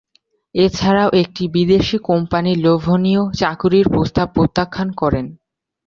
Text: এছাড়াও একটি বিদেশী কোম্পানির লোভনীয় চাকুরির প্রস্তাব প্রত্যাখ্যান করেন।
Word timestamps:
এছাড়াও 0.55 1.09
একটি 1.21 1.43
বিদেশী 1.55 1.97
কোম্পানির 2.09 2.57
লোভনীয় 2.57 3.23
চাকুরির 3.39 3.87
প্রস্তাব 3.89 4.27
প্রত্যাখ্যান 4.35 4.89
করেন। 4.93 5.25